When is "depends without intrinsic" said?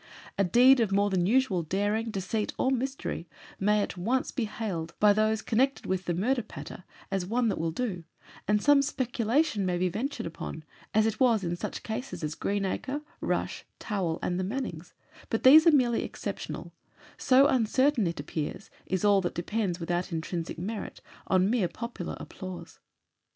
19.35-20.57